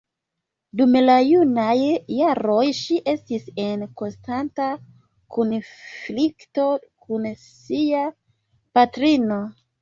Dum 0.79 0.95
la 1.01 1.15
junaj 1.31 1.73
jaroj 2.19 2.63
ŝi 2.77 2.97
estis 3.13 3.45
en 3.65 3.83
konstanta 4.01 4.71
konflikto 5.37 6.65
kun 7.05 7.29
sia 7.45 8.03
patrino. 8.81 9.39